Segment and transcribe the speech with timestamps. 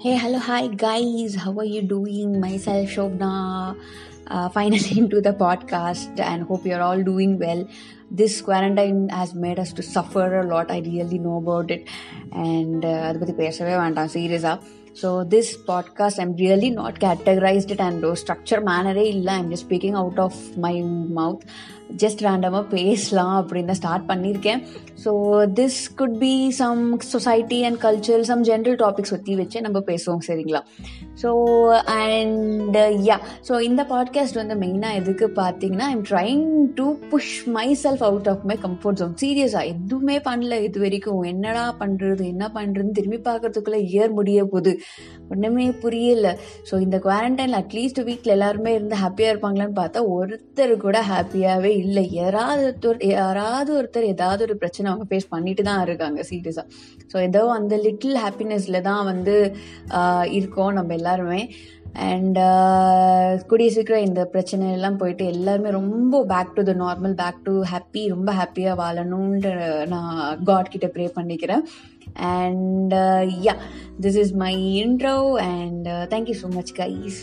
[0.00, 1.34] Hey, hello, hi, guys.
[1.34, 2.40] How are you doing?
[2.40, 3.76] Myself, Shobna,
[4.26, 7.66] uh, finally into the podcast, and hope you're all doing well.
[8.10, 10.70] This quarantine has made us to suffer a lot.
[10.70, 11.84] I really know about it,
[12.46, 14.54] and uh, அதை பத்தி பேசவே வேண்டாம் சீரியஸா
[15.00, 19.98] so this podcast I'm really not categorized it and structure மேனரே இல்லை I'm just speaking
[20.02, 20.74] out of my
[21.18, 21.44] mouth
[22.02, 24.62] just ரேண்டமாக பேசலாம் அப்படின்னு தான் ஸ்டார்ட் பண்ணியிருக்கேன்
[25.03, 25.11] so
[25.59, 30.61] this could be some society and culture some general topics பற்றி வச்சு நம்ம பேசுவோம் சரிங்களா?
[31.21, 31.29] ஸோ
[31.85, 32.77] அண்ட்
[33.07, 33.17] யா
[33.47, 37.33] ஸோ இந்த பாட்காஸ்ட் வந்து மெயினாக எதுக்கு பார்த்தீங்கன்னா I'm trying to push
[37.83, 41.21] myself out of my comfort zone சீரியஸாக எதுவுமே பண்ணல இது வரைக்கும்.
[41.23, 44.73] என்னடா பண்ணுறது என்ன பண்ணுறதுன்னு திரும்பி பார்க்கறதுக்குள்ளே இயர் முடிய போகுது.
[45.29, 46.37] ஒன்றுமே புரியல.
[46.71, 52.05] ஸோ இந்த குவாரண்டைனில் அட்லீஸ்ட் வீட்டில் எல்லாருமே இருந்து ஹாப்பியாக இருப்பாங்களான்னு பார்த்தா ஒருத்தர் கூட ஹாப்பியாகவே இல்லை.
[52.11, 56.67] யாராவது ஒருத்தர் யாராவது ஒருத்தர் ஏதாவது ஒரு பிரச்சனை அவங்க ஃபேஸ் பண்ணிட்டு தான் இருக்காங்க சீரியஸாக
[57.11, 59.35] ஸோ ஏதோ அந்த லிட்டில் ஹாப்பினஸில் தான் வந்து
[60.39, 61.41] இருக்கோம் நம்ம எல்லாருமே.
[62.09, 62.37] அண்ட்
[63.49, 68.03] கூடிய சீக்கிரம் இந்த பிரச்சனை எல்லாம் போயிட்டு எல்லாருமே ரொம்ப back to the normal back to happy
[68.13, 69.49] ரொம்ப ஹாப்பியாக வாழணுன்ற
[69.93, 70.13] நான்
[70.49, 71.63] காட் கிட்ட ப்ரே பண்ணிக்கிறேன்.
[72.35, 72.95] And
[73.47, 73.55] yeah
[74.05, 75.17] this is my intro
[75.51, 77.19] and thank you so much guys